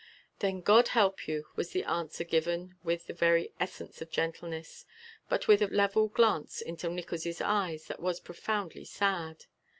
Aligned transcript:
"Then 0.39 0.61
God 0.61 0.87
help 0.97 1.27
you," 1.27 1.45
was 1.55 1.73
the 1.73 1.83
answer 1.83 2.23
given 2.23 2.75
with 2.83 3.05
the 3.05 3.13
very 3.13 3.53
essence 3.59 4.01
of 4.01 4.09
gentleness, 4.09 4.83
but 5.29 5.47
with 5.47 5.61
a 5.61 5.67
level 5.67 6.07
glance 6.07 6.59
into 6.59 6.89
Nickols' 6.89 7.39
eyes 7.39 7.85
that 7.85 7.99
was 7.99 8.19
profoundly 8.19 8.83
sad. 8.83 9.45